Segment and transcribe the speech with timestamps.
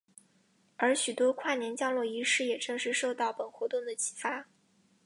[0.77, 4.47] 而许多跨年降落仪式也正是受到本活动的启发。